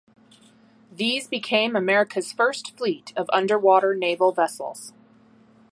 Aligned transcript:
These 0.91 1.27
became 1.27 1.75
America's 1.75 2.33
first 2.33 2.75
fleet 2.75 3.13
of 3.15 3.29
underwater 3.31 3.93
naval 3.93 4.31
vessels. 4.31 4.93